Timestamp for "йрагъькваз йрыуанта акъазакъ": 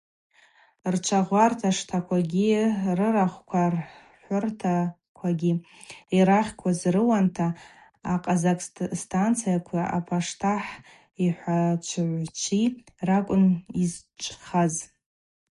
6.17-8.63